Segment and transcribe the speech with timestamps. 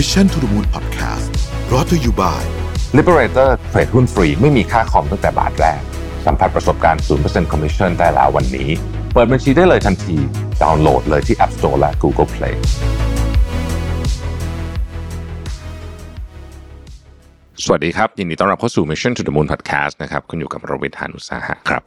[0.00, 1.28] Mission to the Moon Podcast
[1.72, 2.42] รอ t to you by
[2.98, 5.80] Liberator เทรดหุ้นฟรีไม่มีค่าคอมตั้งแต่บาทแรก
[6.26, 8.68] สัมผัสประสบการณ์ 0% Commission ได้แล้ววันนี้
[9.12, 10.16] เปิดบัญชีได้เลยทันที
[10.62, 12.54] ดาวน์โหลดเลยที่ App Store และ Google Play
[17.64, 21.82] สวัสดีครับ ยินดีต้อนรับเข้าสู่ Mission to the Moon Podcast นะครับ คุณอยู่กับรวิทยานุสาหะครับ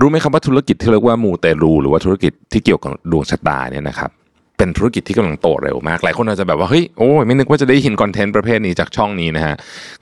[0.00, 4.12] รู้ไหมครับว่าธุรกิจที่เรียกว่ามูเตลูหรือว่าธุรกิจที่เกี่ยวกับดวงชะตาเนี่ยนะครับ
[4.60, 9.54] เป็นธุรกิจที่กำลังโตเร็วมาก หลายคนอาจจะแบบว่าเฮ้ยโอ้ยไม่นึกว่าจะได้เห็นคอนเทนต์ประเภทนี้จากช่องนี้นะฮะ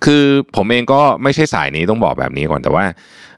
[0.04, 0.22] คือ
[0.56, 2.84] ผมเองก็ไม่ใช่สายนี้ต้องบอกแบบนี้ก่อนแต่ว่า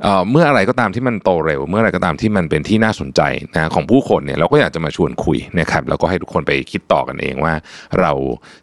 [0.02, 3.20] เเมื่ออะไรก็ตามที่มันโตเร็ว เมื่ออะไรก็ตามที่มันเป็นที่น่าสนใจ
[3.54, 7.54] นะของผู้คนเนี่ยเราก็อยากจะมาชวนคุยนะครับแล้วก็ให้ทุกคนไปคิดต่อกันเองว่า
[8.00, 8.12] เรา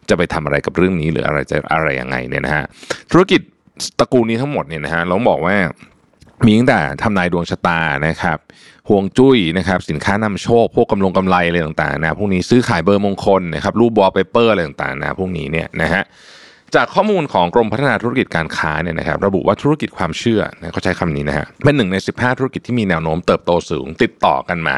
[0.08, 2.64] จะไปทำอะไรกับเรื่องนี้หรืออะไรจะอะไรยังไงเนี่ยนะฮะ
[3.10, 3.40] ธุรกิจ
[3.98, 5.56] ตระกูลนี้ทั้งหมดเนี่ยนะฮะเราบอกว่า
[6.46, 8.38] มีตั้งแต่ทำนายดวงชะตานะครับ
[8.88, 16.02] ฮวงจุ้ยนะครับสินค้านำโชค พวกกำลงกำไลอะไรต่างๆนะพวกนี้ซื้อขายเบอร์มงคลนะครับรูปบอลเปเปอร์อะไรต่างๆนะพวกนี้เนี่ยนะฮะ
[16.74, 24.76] จากข้อมูลของกรมพัฒนาธุรกิจการค้าเนี่ยนะครับระบุว่าธุรกิจความเชื่อนะเขาใช้คำนี้นะฮะเป็นหนึ่งใน 15 ธุรกิจที่มีแนวโน้มเติบโตสูง ติดต่อกันมา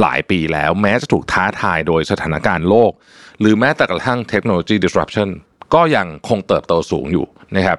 [0.00, 2.92] หลายปีแล้ว แม้จะถูกท้าทายโดยสถานการณ์โลก
[3.40, 5.28] หรือแม้แต่กระทั่งเทคโนโลยี disruption
[5.74, 7.78] ก็ยังคงเติบโตสูงอยู่ นะครับ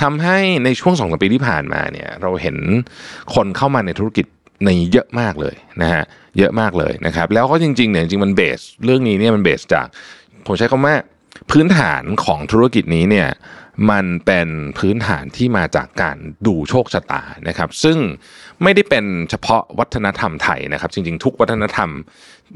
[0.00, 2.56] ทำให้ในช่วงสองปีที่ผ่านมาเนี่ยเราเห็น
[3.34, 4.26] คนเข้ามาในธุรกิจ
[4.66, 6.04] ในเยอะมากเลยนะฮะ
[6.38, 9.86] เยอะมากเลยนะครับ แล้วก็จริงๆเนี่ยจริงๆมันเบสเรื่องนี้เนี่ยมันเบสจาก
[10.46, 10.94] ผมใช้คำว่า
[11.50, 13.28] พื้นฐานของธุรกิจนี้เนี่ย
[13.90, 14.48] มันเป็น
[14.78, 17.98] พื้นฐานที่มาจากการดูโชคชะตานะครับ ซึ่ง
[18.62, 21.90] ไม่ได้เป็นเฉพาะวัฒนธรรมไทยนะครับ จริงๆ ทุกวัฒนธรรม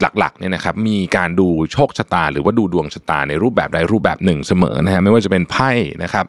[0.01, 5.71] หลักๆเนี่ยนะครับ มีการดูโชคชะตา หรือว่าดูดวงชะตาในรูปแบบใดรูปแบบหนึ่งเสมอนะฮะไม่ว่าจะเป็นไพ่
[6.03, 6.25] นะครับ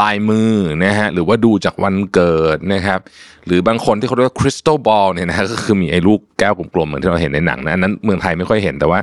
[0.00, 0.52] ลายมือ
[0.84, 3.00] นะฮะหรือว่าดูจากวันเกิดนะครับ
[3.46, 9.00] หรือบางคนที่เขาเรียกว่าคริสตัลบอลเนี่ยนะฮะก็คือมีไอ้ลูกแก้วกลมๆเหมือนที่เราเห็นในหนังนะอันนั้นเมืองไทยไม่ค่อยเห็นแต่ว่า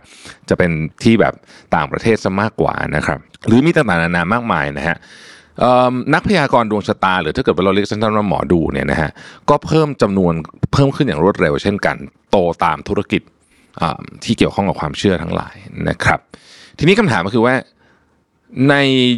[0.49, 0.71] จะเป็น
[1.03, 1.33] ที่แบบ
[1.75, 4.97] ต่างประเทศซะมากกว่านะครับ หรือมีต่างๆนานามากมายนะฮะ
[6.13, 9.09] นักพยากรณ์ดวงชะตา หรือถ้าเกิดเราเรียกสั้นๆว่าหมอดูเนี่ยนะฮะ
[9.49, 10.33] ก็เพิ่มจำนวน
[10.73, 11.95] เพิ่มขึ้นอย่างรวดเร็ว เช่นกัน
[12.31, 13.21] โตตามธุรกิจ
[14.23, 15.55] ที่เกี่ยวข้องกับความเชื่อทั้งหลาย
[15.89, 16.19] นะครับ
[16.77, 17.55] ทีนี้คำถามก็คือว่า
[18.69, 18.75] ใน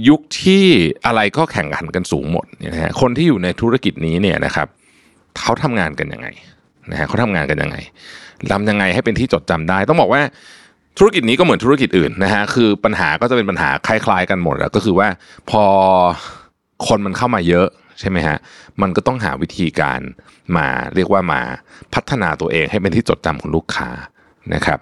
[0.09, 0.65] ยุคที่
[1.05, 4.67] อะไรก็แข่งขันกันสูงหมดนะฮะคนที่อยู่ในธุรกิจนี้เนี่ยนะครับ
[5.39, 6.27] เขาทำงานกันยังไง
[6.91, 7.77] นะฮะเขาทำงานกันยังไง
[8.53, 10.21] ทำยังไงให้เป็นที่จดจำได้ ต้องบอกว่า
[10.97, 15.07] ธุรกิจนี้ก็เหมือนธุรกิจอื่นนะฮะคือปัญหาก็จะเป็นปัญหาคล้าย ๆ กันหมดแล้วก็คือว่า
[15.49, 15.63] พอ
[16.87, 17.67] คนมันเข้ามาเยอะ
[17.99, 18.37] ใช่ไหมฮะ
[18.81, 19.99] มันก็ต้องหาวิธีการ
[20.57, 21.41] มาเรียกว่ามา
[21.93, 23.89] พัฒนาตัวเองให้เป็นที่จดจำของลูกค้า
[24.53, 24.79] นะครับ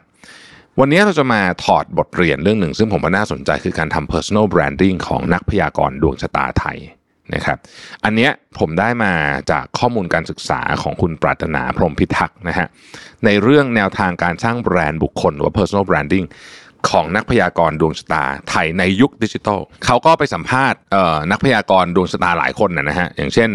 [0.79, 6.77] วันนี้เราจะมาถอดบทเรียนเรื่องหนึ่ง ซึ่งผมว่าน่าสนใจคือการทำ personal branding ของนักพยากรณ์ดวงชะตาไทย
[7.33, 7.57] นะครับ
[8.03, 9.13] อันเนี้ยผมได้มา
[9.51, 12.67] จากข้อมูลการศึกษาของคุณปรารถนาพรมพิทักษ์นะฮะ
[13.25, 16.27] ในเรื่องแนวทางการสร้างแบรนด์บุคคลหรือว่า personal branding
[16.89, 20.79] ของนักพยากรดวงชะตาไทยในยุคดิจิทัลเขาก็ไปสัมภาษณ์
[21.31, 23.49] นักพยากรดวงชะตาหลายคนนะฮะอย่างเช่น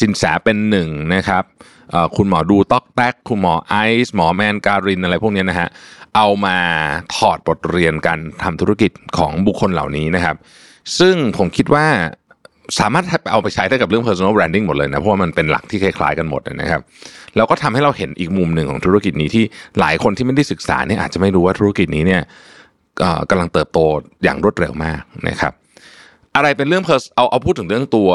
[0.00, 1.44] สินแสเป็นหนึ่งนะครับ
[2.16, 3.76] คุณหมอดูต๊อกแต๊กคุณหมอไอ
[4.06, 5.68] ซ์หมอแมนการินอะไรพวกนี้นะฮะ
[6.16, 6.56] เอามา
[7.16, 10.36] ถอดบทเรียนการทำธุรกิจของบุคคลเหล่านี้นะครับ
[10.98, 11.86] ซึ่งผมคิดว่า
[12.80, 16.80] สามารถเอาไปใช้ได้กับเรื่อง personal branding หมดเลยนะ เพราะว่ามันเป็นหลักที่คล้ายๆกันหมดนะครับ
[17.36, 19.44] แล้วก็ทำให้เราเห็นอีกมุมหนึ่งของธุรกิจนี้ที่
[19.80, 22.22] หลายคนที่ไม่ได้ศึกษาเนี่ยอาจจะไม่รู้ว่าธุรกิจนี้เนี่ย
[23.30, 23.78] กำลังเติบโต
[24.24, 25.52] อย่างรวดเร็วมากนะครับ
[26.36, 26.84] อะไรเป็นเรื่อง
[27.16, 28.10] เอาเอาพูดถึงเรื่องตัว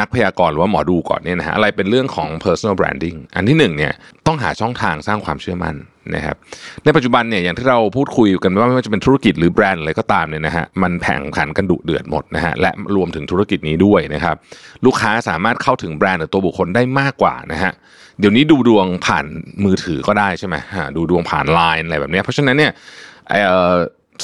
[0.00, 3.92] นักพยากรณ์หรือว่าหมอดูก่อนเนี่ยนะฮะอะไรเป็นเรื่องของ personal branding อันที่หนึ่งเนี่ย
[4.26, 5.76] ต้องหาช่องทางสร้างความเชื่อมั่น
[6.14, 6.36] นะครับ
[6.84, 14.36] ในปัจจุบันเนี่ยอย่างที่เราพูดคุยกันว่าไม่ว่าจะเป็นธุรกิจหรือแบรนด์อะไรก็ตามเนี่ยนะฮะมันแข่งขันกันดุเดือดหมดนะฮะและรวมถึงธุรกิจนี้ด้วยนะครับ
[14.84, 17.72] ลูกค้าสามารถเข้าถึงแบรนด์หรือตัวบุคคลได้มากกว่านะฮะ
[18.18, 19.26] เดี๋ยวนี้ดูดวงผ่าน
[19.64, 20.56] มือถือก็ได้ใช่ไหม
[20.96, 22.72] ดูดวงผ่านไลน์อะไรแบบนี้เพราะฉะนั้นเนี่ย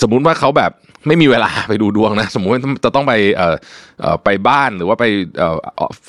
[0.02, 0.72] สมมุติว่าเขาแบบ
[1.06, 2.52] ไม่มีเวลาไปดูดวงนะ สมมติ
[2.84, 5.04] จะต้องไปเอ่อไปบ้านหรือว่าไป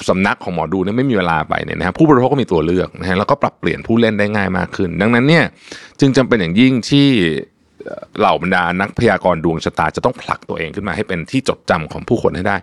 [0.09, 5.45] สำนักของหมอดูเนี่ยไม่มีเวลาไปเนี่ยนะครับผู้บริโภคก็มีตัวเลือกนะฮะแล้วก็ปรับเปลี่ยนผู้เล่นได้ง่ายมากขึ้น ดังนั้นเนี่ย
[5.99, 7.07] จึงจำเป็นอย่างยิ่งที่
[8.19, 12.57] เหล่าบรรดานักพยากรณ์ดวงชะตาจะต้องผลักตัวเองขึ้นมาให้เป็นที่จดจำของผู้คนให้ได้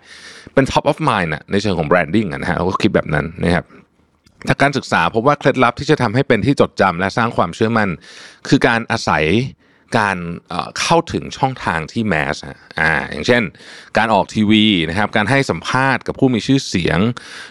[0.55, 3.65] เป็น top of mind นะในเชิงของ branding นะฮะเราก็คิดแบบนั้นนะครับ
[4.49, 7.89] จากการศึกษาพบว่าเคล็ดลับที่จะทำให้เป็นที่จดจำและสร้างความเชื่อมั่น
[8.49, 9.25] คือการอาศัย
[9.99, 10.17] การ
[10.81, 12.37] เข้าถึงช่องทางที่แมส
[12.81, 13.43] อ่าอย่างเช่น
[13.99, 16.99] การออกทีวีนะครับการให้สัมภาษณ์กับผู้มีชื่อเสียง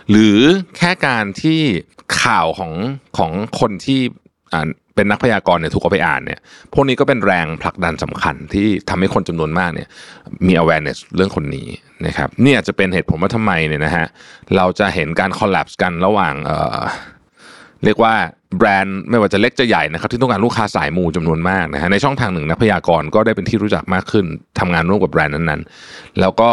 [0.10, 0.38] หรือ
[0.78, 1.60] แค่การที่
[2.22, 2.74] ข่าวของ
[3.18, 4.00] ของคนที่
[4.96, 6.40] เป็นนักพยากรณ์เนี่ยถูกเอาไปอ่านเนี่ย
[6.74, 9.88] พวกนี้ก็เป็นแรงผลักดันสำคัญที่ทำให้คนจำนวนมากเนี่ย
[10.48, 11.68] มี awareness เรื่องคนนี้
[12.08, 14.06] นะครับเนี่ยจะเป็นเหตุผลว่าทำไมเนี่ยนะฮะ
[14.58, 18.14] เราจะเห็นการ collapse กันระหว่างเเรียกว่า
[18.58, 24.26] แบรนด์ไม่ว่าจะเล็กจะใหญ่นะครับที่ต้องการลูกค้าสายมูจำนวนมากนะฮะในช่องทางหนึ่งนักพยากรณ์ก็ได้เป็นที่รู้จักมากขึ้น
[24.60, 26.50] ทำงานร่วมกับแบรนด์นั้นๆ แล้วก็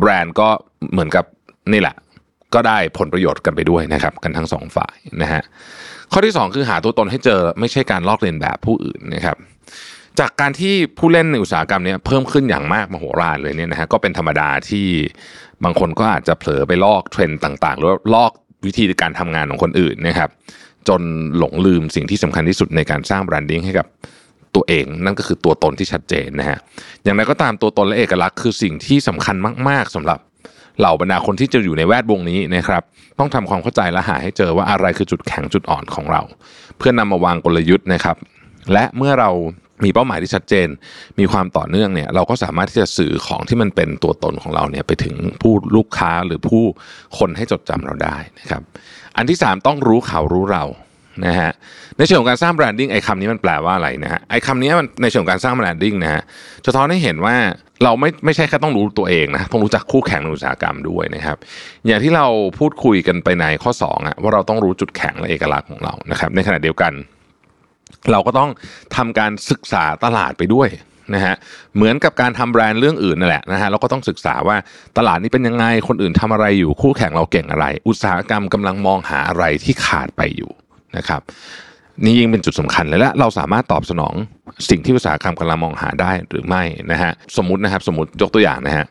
[0.00, 0.48] แบรนด์ก็
[0.92, 1.24] เหมือนกับ
[1.72, 1.96] นี่แหละ
[2.54, 5.42] ก็ได้ผลประโยชน์กันไปด้วยนะครับ กันทั้งสองฝ่ายนะฮะ
[6.12, 9.36] ข้อที่ 2 คือหาตัวตนให้เจอไม่ใช่การลอกเลียนแบบผู้อื่นนะครับ
[10.20, 14.86] จากการที่ผู้เล่นในอุตสาหกรรมนี้เพิ่มขึ้นอย่างมากมโหฬารเลยเนี่ยนะฮะก็เป็นธรรมดาที่
[15.64, 18.32] บางคนก็อาจจะเผลอไปลอกเทรนด์ต่างๆหรือลอก
[18.66, 20.30] วิธีการทำงานของคนอื่นนะครับ
[20.88, 21.00] จน
[21.38, 23.86] หลงลืมสิ่งที่สำคัญที่สุดในการสร้างแบรนดิ้งให้กับ
[24.54, 26.58] ตัวเอง นั่นก็คือตัวตนที่ชัดเจนนะฮะ
[27.04, 29.36] อย่างไรก็ตามตัวตนและเอกลักษณ์คือสิ่งที่สำคัญ
[29.68, 30.18] มาก ๆสำหรับ
[30.78, 32.82] เหล่าบรรดาคนที่จะอยู่ในแวดวงนี้นะครับ
[33.18, 36.22] ต้องทำความเข้าใจและหาให้เจอว่าอะไรคือจุดแข็งจุดอ่อนของเรา
[36.78, 38.16] เพื่อนำมาวางกลยุทธ์นะครับ
[38.72, 39.30] และเมื่อเรา
[39.84, 40.68] มีเป้าหมายที่ชัดเจน
[41.18, 46.62] มีความต่อเนื่องเนี่ยเราก็สามารถที่จะสื่อของที่มันเป็นตัวตนของเราเนี่ยไปถึงผู้ลูกค้าหรือผู้
[47.18, 48.62] คนให้จดจำเราได้นะครับ
[49.16, 50.64] อันที่ 3 ต้องรู้เขารู้เรา
[51.26, 51.52] นะฮะ
[51.96, 56.22] ในเชิงของการสร้าง branding ไอ้คำนี้มันแปลว่าอะไรนะฮะไอ้คำนี้มันในเชิงของการสร้าง branding นะฮะ
[56.64, 57.36] จะสะท้อนให้เห็นว่า
[57.84, 61.36] เราไม่ไม่ใช่แค่ต้องรู้ตัวเองนะต้องรู้จักคู่แข่งในอุตสาหกรรมด้วยนะครับ
[61.86, 62.26] อย่างที่เรา
[62.58, 66.92] พูดคุยกันไปในข้อ2อะว่าเราต้องรู้จุดแข็งและเอกลักษณ์ของเรานะครับในขณะเดียวกัน
[68.12, 68.50] เราก็ต้อง
[68.96, 70.68] ทำการศึกษาตลาดไปด้วย
[71.14, 71.34] นะฮะ
[71.76, 74.56] เหมือนกับการทำแบรนด์เรื่องอื่นนั่นแหละนะฮะเราก็ต้องศึกษาว่า
[74.98, 80.50] ตลาดนี้เป็นยังไงคนอื่นทำอะไรอยู่คู่แข่งเราเก่งอะไร อุตสาหกรรมกำลังมองหาอะไรที่ขาดไปอยู่
[80.96, 81.20] นะครับ
[82.04, 84.14] นี่ยิ่งเป็นจุดสำคัญเลยและเราสามารถตอบสนอง
[84.70, 88.86] สิ่งที่อุตสาหกรรมกำลังมองหาได้หรือไม่นะฮะสมมตินะครับสมมติยกตัวอย่างนะฮะ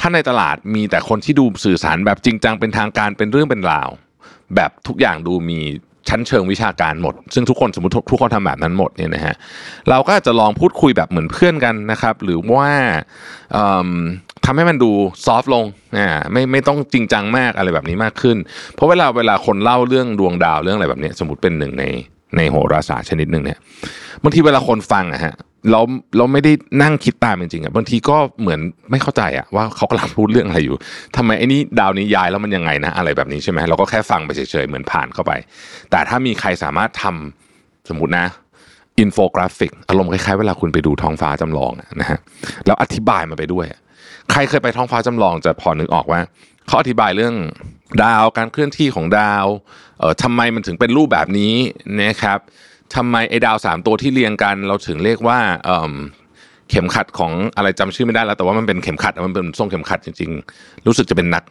[0.00, 3.88] ถ้าในตลาดมีแต่คนที่ดูสื่อสารแบบจริงจังเป็นทางการเป็นเรื่องเป็นราว
[4.54, 5.60] แบบทุกอย่างดูมี
[6.08, 9.34] ชั้นเชิงวิชาการหมด ซึ่งทุกคนสมมติทุกคนทำแบบนั้นหมดเนี่ยนะฮะ
[9.90, 12.70] เราก็จะลองพูดคุยแบบเหมือนเพื่อนกันนะครับ หรือว่า
[14.44, 14.90] ทำให้มันดู
[15.24, 15.64] ซอฟลง
[15.96, 18.36] นะไม่ไม่ต้องจริงจังมากอะไรแบบนี้มากขึ้น
[18.74, 21.84] เพราะเวลาเวลาคนเล่าเรื่องดวงดาวเรื่องอะไรแบบนี้ สมมติเป็นหนึ่งใน
[22.36, 23.58] ในโหราศาสตร์ชนิดหนึ่งเนี่ย
[24.22, 25.34] บางทีเวลาคนฟังอะฮะ
[25.70, 25.80] เรา
[26.16, 26.52] เราไม่ได้
[26.82, 30.76] นั่งคิดตามจริงๆอะบางทีก็เหมือนไม่เข้าใจอะว่าเขากำลังพูดเรื่องอะไรอยู่
[31.16, 35.32] ทำไมไอ้นี่ดาวนี้ย้ายแล้วมันยังไงนะอะไรแบบนี้ใช่ไหมเราก็แค่ฟังไปเฉยๆเหมือนผ่านเข้าไป
[35.90, 38.26] แต่ถ้ามีใครสามารถทำสมมตินะ
[39.00, 42.18] อินโฟกราฟิกอารมณ์คล้ายๆเวลาคุณไปดูท้องฟ้าจำลองนะฮะ
[42.66, 43.66] แล้วอธิบายมาไปด้วย
[44.30, 46.20] ใครเคยไปท้องฟ้าจำลองจะพอนึกออกว่า
[46.66, 47.34] เขาอธิบายเรื่อง
[48.04, 49.46] ดาวการเคลื่อนที่ของดาว
[49.98, 51.54] เออทำไมมันถึงเป็นรูปแบบนี้
[52.02, 52.38] นะครับ
[52.94, 61.44] ทำไมไอ้ดาวสามตัวที่เรียงกัน เราถึงเรียกว่าเข็มขัดของอะไรจำชื่อไม่ได้แล้วแต่ว่ามันเป็นเข็มขัดมันเป็นทรงเข็มขัดจริง ๆ รู้สึกจะเป็นนัก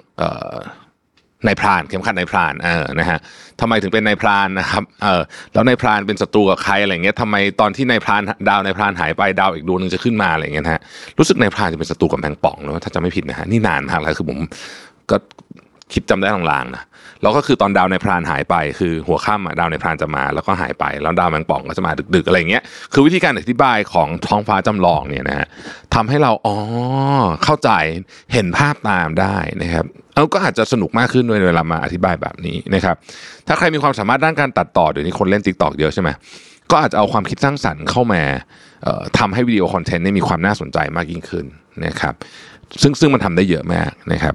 [1.48, 3.20] นายพรานเข็มขัดนายพรานเออนะฮะ
[3.62, 5.22] ทำไมถึงเป็นนายพรานนะครับเออ
[5.54, 10.82] แล้วนายพรานเป็นศัตรูกับใครอะไรเงี้ยทำไมตอนที่นายพรานดาวนายพรานหายไปดาวอีกดวงนึงจะขึ้นมาอะไรเงี้ยฮะ
[11.18, 14.40] รู้สึกนายพรานจะเป็นศัตรูกับแมงป่องนะถ้าจะไม่ผิดนะฮะนี่นานมากแล้วคือผม
[15.12, 15.18] ก็
[15.94, 16.84] คิดจำได้ลางๆนะ
[17.22, 22.64] แล้วก็คือตอนดาวในพรานหายไปคือหัวค่ำดาวในพรานจะมาแล้วก็หายไป แล้วดาวแมงป่องก็จะมาดึกๆอะไรเงี้ย
[22.94, 25.48] คือวิธีการอธิบายของท้องฟ้าจำลองเนี่ยนะฮะ
[25.96, 26.56] ทำให้เราอ๋อ
[27.44, 27.70] เข้าใจ
[28.34, 29.86] เห็นภาพตามได้นะครับ
[30.16, 32.96] เอาก็อาจจะสนุกมากขึ้นด้วยเวลามาอธิบายแบบนี้นะครับ
[33.48, 36.10] ถ้าใครมีความสามารถด้านการตัดต่อเดี๋ยวนี้คนเล่น TikTok เยอะใช่ไหม
[36.72, 38.22] ก็อาจจะเอาความคิดสร้างสรรค์เข้ามา
[39.20, 41.46] ทำให้วิดีโอ content มีความน่าสนใจมากยิ่งขึ้น
[41.86, 42.14] นะครับ
[42.82, 44.34] ซึ่งซึ่งมันทำได้เยอะมากนะครับ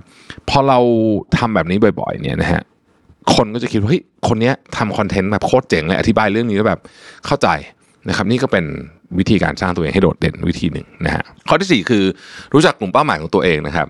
[0.49, 0.79] พอเรา
[1.39, 2.63] ทำแบบนี้บ่อยๆเนี่ยนะฮะ
[3.35, 6.81] คนก็จะคิดว่าเฮ้ยคนนี้ทำ content แบบโคตรเจ๋งเลยอธิบายเรื่องนี้แล้วแบบ
[7.27, 7.49] เข้าใจ
[8.09, 8.65] นะครับ นี่ก็เป็น
[9.19, 12.05] วิธีการสร้างตัวเองให้โดดเด่นวิธีหนึ่งนะฮะข้อที่ 4 คือ
[12.55, 13.89] รู้จักกลุ่มเป้าหมายของตัวเองนะครับ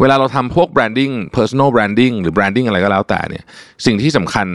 [0.00, 3.44] เวลาเราทำพวก branding personal branding หรือ branding อะไรก็แล้วแต่เนี่ย
[3.86, 4.46] สิ่งที่สำคัญ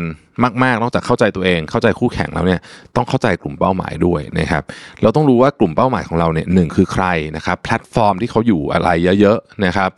[0.63, 2.59] มากๆ นอกจากเข้าใจตัวเอง เข้าใจคู่แข่งแล้วเนี่ย
[2.95, 4.63] ต้องเข้าใจกลุ่มเป้าหมายด้วยนะครับ
[5.01, 9.89] เราต้องรู้ว่ากลุ่มเป้าหมายของเราเนี่ยหนึ่งคือใครนะครับแพลตฟอร์มที่เขาอยู่อะไรเยอะๆนะครับ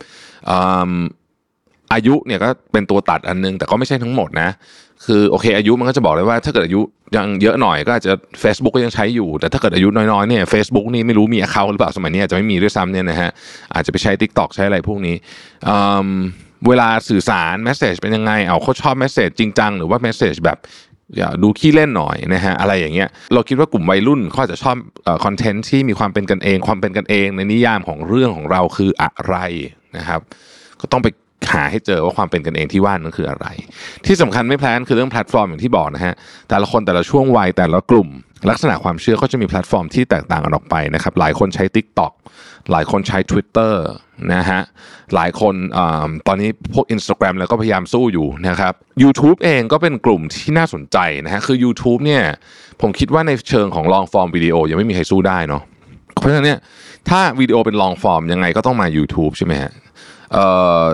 [1.92, 4.50] อายุเนี่ยก็เป็นตัวตัดอันนึง แต่ก็ไม่ใช่ทั้งหมดนะ
[5.06, 6.80] คือโอเค อายุมันก็จะบอกเลยว่า ถ้าเกิดอายุ
[7.16, 13.30] ยังเยอะหน่อยก็อาจจะ Facebook ก็ยังใช้อยู่ แต่ถ้าเกิดอายุน้อยๆเนี่ย Facebook นี่ไม่รู้มี account หรือเปล่าสมัยนี้จะไม่มีด้วยซ้ำเนี่ยนะฮะ
[13.74, 15.16] อาจจะไปใช้ TikTok ใช้อะไรพวกนี้
[16.68, 20.58] เวลาสื่อสาร message เป็นยังไงเอาเขาชอบ message จริงจังหรือว่า message แบบ
[21.16, 24.76] อย่าดูขี้เล่นหน่อยนะฮะอะไรอย่างเงี้ยเราคิดว่ากลุ่มวัยรุ่นเขาจะชอบ
[25.24, 29.36] content ที่มีความเป็นกันเอง ความเป็นกันเองในนิยามของเรื่องของเราคืออะไร
[29.96, 30.20] นะครับ
[30.80, 31.08] ก็ต้องไป
[31.52, 33.46] หาให้เจอว่าความเป็นกันเองที่ว่านั้นคืออะไร
[34.06, 36.14] ที่สำคัญไม่แพ้กันคือเรื่องแพลตฟอร์มอย่างที่บอกนะฮะ
[36.48, 38.08] แต่ละคนแต่ละช่วงวัยแต่ละกลุ่ม
[38.50, 42.12] ลักษณะความเชื่อก็จะมีแพลตฟอร์มที่แตกต่างกันออกไปนะครับหลายคนใช้ Tik t o อก
[42.70, 43.74] หลายคนใช้ Twitter
[44.34, 44.60] นะฮะ
[45.14, 45.80] หลายคนอ
[46.26, 52.22] ตอนนี้พวก Instagram แล้วก็พยายามสู้อยู่นะครับ YouTube เองก็เป็นกลุ่มที่น่าสนใจนะฮะคือ YouTube เนี่ย
[52.80, 55.62] ผมคิดว่าในเชิงของ long-form video ยังไม่มีใครสู้ได้เนาะ
[56.18, 56.58] เพราะฉะนั้นเนี่ย
[57.08, 59.72] ถ้าวิดีโอเป็น long form ยังไงก็ต้องมา YouTube ใช่ไหมฮะ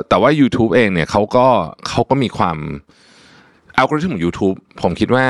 [0.08, 1.46] แต่ว่า YouTube เองเนี่ยเขาก็
[1.88, 2.56] เขาก็มีความ
[3.76, 5.26] อัลกอริทึมของ YouTube ผมคิดว่า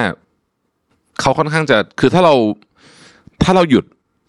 [1.21, 2.35] เขาค่อนข้างจะคือถ้าเรา
[3.43, 3.85] ถ้าเราหยุด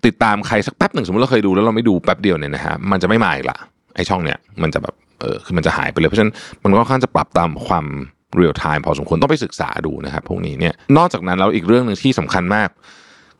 [0.06, 3.58] ติดตามใครสักแป๊บหนึ่งสมมติเราเคยดูแล้วเราไม่ดูแป๊บเดียวเนี่ยนะฮะมันจะไม่มาอีกละ
[3.96, 7.86] ไอช่องเนี้ยมันจะแบบเออคือมันจะหายไปเลยเพราะฉะนั้นมันก็ค่อนข้างจะปรับตามความ
[8.36, 12.70] real time พอสมควรต้องไปศึกษาดูนะครับพวกนี้เนี่ยนอกจากนั้นแล้วอีกเรื่องหนึ่งที่สำคัญมาก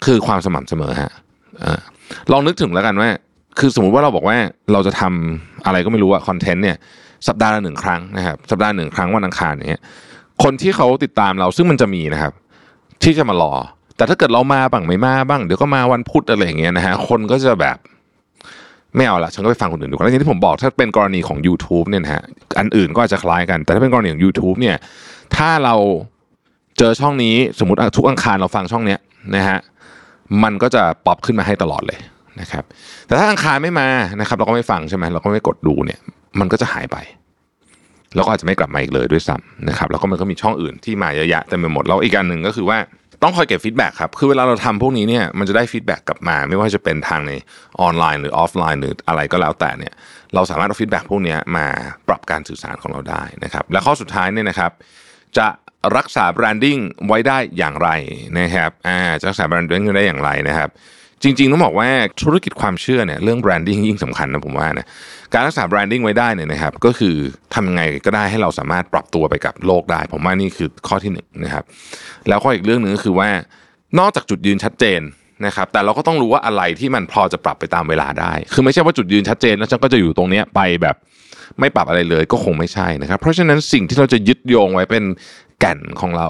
[0.06, 1.12] คือความสม่ำเสมอฮะ
[2.32, 3.10] ลองนึกถึงแล้วกันว่า
[3.58, 4.38] คือสมมุติว่าเราบอกว่า
[4.74, 6.78] เราจะทำอะไรก็ไม่รู้อะคอนเทนต์เนี่ย
[7.28, 9.82] สัปดาห์ละหนึ่งครั้งนะครับสัปดาห์หนึ่งครั้งวันอังคารเนี่ย
[10.44, 12.34] คนที่เขาติดตามเราซึ่งมันจะมีนะครับ
[13.04, 13.54] ที่จะมารอ
[13.98, 17.78] แต่ถ้าเกิดเรามาบ้างไม่มาบ้างเดี๋ยวก็มาวันพุธอะไรอย่างเงี้ยนะฮะคนก็จะแบบ
[18.96, 22.24] ไม่เอาละฉันก็ไปฟังคนอื่นดูแล้วอย่างที่ผมบอกถ้าเป็นกรณีของ YouTube เนี่ยนะฮะ
[22.60, 24.78] อันอื่นก็อาจจะคล้ายกัน แต่ถ้าเป็นกรณีของ YouTube เนี่ย
[25.36, 25.76] ถ้าเรา
[26.78, 29.00] เจอช่องนี้สมมติทุกอังคารเราฟังช่องเนี้ย
[29.36, 29.60] นะฮะ
[30.44, 32.00] มันก็จะป๊อปขึ้นมาให้ตลอดเลย
[32.42, 32.64] นะครับ
[33.08, 33.88] แต่ถ้าอังคารไม่มา
[34.20, 36.00] นะครับ เราก็ไม่ฟังใช่ไหมเราก็ไม่กดดูเนี่ย
[36.40, 36.98] มันก็จะหายไป
[38.16, 42.78] แล้วก็อาจจะไม่กลับมาอีกเลยด้วยซ้ำนะครับแล้วก็มันก็มีช่องอื่นที่มาเยอะแยะเต็มไปหมดแล้วอีกอันหนึ่งก็คือว่า
[43.24, 47.32] ต้องคอยเก็บ feedback ครับคือเวลาเราทำพวกนี้เนี่ยมันจะได้ feedback กลับมา ไม่ว่าจะเป็นทางใน
[47.82, 49.94] ออนไลน์หรือออฟไลน์หรืออะไรก็แล้วแต่เนี่ย
[50.36, 51.66] เราสามารถเอา feedback พวกนี้มา
[52.08, 54.72] ปรับการสื่อสารของเราได้นะครับและข้อสุดท้ายเนี่ยนะครับ
[55.38, 55.48] จะ
[55.98, 56.78] รักษา branding
[57.08, 57.90] ไว้ได้อย่างไร
[58.40, 60.70] นะครับอ่าจะรักษา branding ไว้ได้อย่างไรนะครับ
[61.24, 61.90] จริง ๆ ต้องบอกว่า
[62.22, 64.88] ธุรกิจความเชื่อเนี่ยเรื่อง branding ยิ่งสำคัญนะผมว่านะ
[65.34, 67.16] การรักษา branding ไว้ได้เนี่ยนะครับก็คือ
[67.54, 71.64] ทำยังไงก็ได้ให้เราสามารถปรับตัวไปกับโลกได้ ผมว่านี่คือข้อที่หนึ่งนะครับ
[72.28, 73.30] แล้วข้ออีกเรื่องหนึ่งก็คือว่า
[74.00, 75.02] นอกจากจุดยืนชัดเจน
[75.46, 80.96] นะครับแต่เราก็ต้องรู้ว่าอะไรที่มันพอจะปรับไปตามเวลาได้ คือไม่ใช่ว่าจุดยืนชัดเจนแล้วฉันก็จะอยู่ตรงนี้ไปแบบ
[81.60, 85.04] ไม่ปรับอะไรเลยก็คงไม่ใช่นะครับ เพราะฉะนั้นสิ่งที่เราจะยึดโยงไว้เป็น
[85.60, 86.28] แก่นของเรา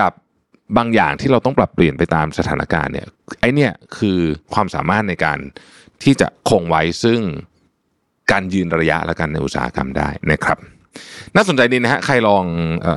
[0.00, 0.12] กับ
[0.76, 3.08] บางอย่างที่เราต้องปรับเปลี่ยนไปตามสถานการณ์เนี่ย
[3.40, 4.18] ไอเนี่ยคือ
[4.54, 5.38] ความสามารถในการ
[6.02, 7.20] ที่จะคงไว้ซึ่ง
[8.32, 10.58] การยืนระยะและกันในอุตสาหกรรมได้นะครับ
[11.34, 12.44] น่าสนใจดีนะฮะใครลอง
[12.86, 12.88] อ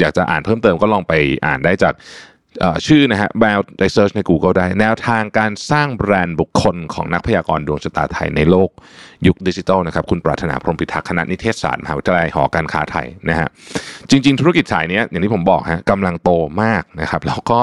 [0.00, 1.12] อยากจะอ่านเพิ่มเติมก็ลองไป
[1.46, 1.94] อ่านได้จาก
[2.86, 8.70] ชื่อนะฮะแล้วไป search ใน Google ได้ แนวทางการสร้างแบรนด์บุคคลของนักพยากรณ์ดวงชะตาไทยในโลก
[9.26, 13.48] ยุคดิจิทัลนะครับ คุณปรารถนาพรหมพิทักษ์คณะนิเทศศาสตร์มหาวิทยาลัยหอการค้าไทยนะฮะ
[14.10, 16.30] จริง ๆ ธุรกิจสายนี้อย่างที่ผมบอกฮะกำลังโต
[16.62, 17.60] มากนะครับ แล้วก็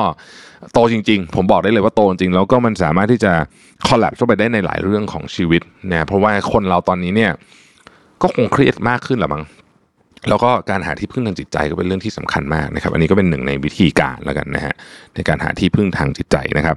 [0.73, 3.33] โตจริง ๆ ผมบอกได้เลยว่าโตจริงแล้วก็มันสามารถที่จะ
[3.87, 7.31] collab เข้าไปได้ในหลายเรื่องของชีวิตนะเพราะว่าคนเราตอนนี้เนี่ย
[8.21, 9.43] ก็คงเครียดมากขึ้นหรือมั้ง
[10.29, 14.73] แล้วก็การหาที่พึ่งทางจิตใจก็เป็นเรื่องที่สำคัญมากนะครับ อันนี้ก็เป็นหนึ่งในวิธีการแล้วกันนะฮะ
[15.15, 16.75] ในการหาที่พึ่งทางจิตใจนะครับ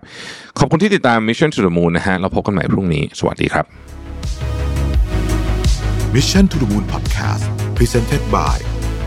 [0.58, 3.64] ขอบคุณที่ติดตาม Mission to the Moon นะฮะเราพบกันใหม่พรุ่งนี้ สวัสดีครับ
[6.14, 7.44] Mission to the Moon Podcast
[7.78, 8.56] Presented by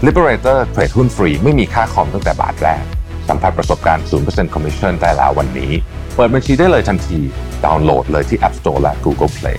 [0.08, 2.84] Liberator เทรดหุ้นฟรีไม่มีค่าคอมตั้งแต่บาทแรก
[3.30, 5.72] สัมผัสประสบการณ์ 0% Commission ได้แล้ววันนี้
[6.16, 7.20] เปิดบัญชีได้เลยทันที
[7.66, 9.58] ดาวน์โหลดเลยที่ App Store และ Google Play